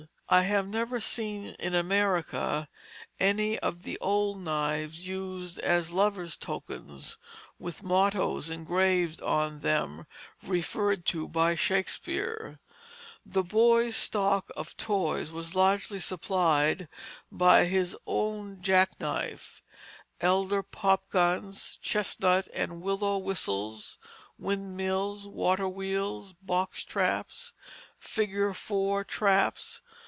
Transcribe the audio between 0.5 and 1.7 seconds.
never seen